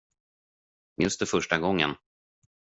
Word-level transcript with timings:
Minns 0.97 1.17
du 1.17 1.25
första 1.25 1.57
gången? 1.57 1.95